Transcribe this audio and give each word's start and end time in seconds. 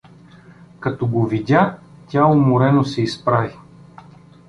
Като 0.79 1.07
го 1.07 1.25
видя, 1.25 1.77
тя 2.07 2.25
уморено 2.25 2.83
се 2.83 3.01
изправи. 3.01 3.53